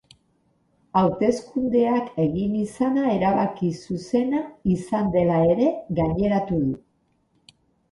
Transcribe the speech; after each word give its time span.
Hauteskundeak 1.01 2.07
egin 2.23 2.55
izana 2.61 3.03
erabaki 3.17 3.71
zuzena 3.85 4.41
izan 4.79 5.15
dela 5.19 5.39
ere 5.53 5.71
gaineratu 6.03 6.61
du. 6.67 6.75